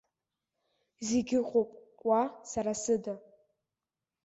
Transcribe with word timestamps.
Зегь 1.07 1.33
ыҟоуп 1.39 1.69
уа, 2.07 2.21
сара 2.51 2.73
сыда. 2.81 3.15